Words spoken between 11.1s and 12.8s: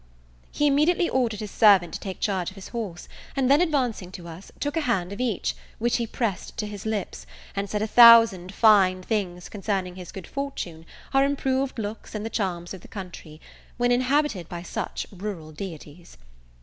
our improved looks, and the charms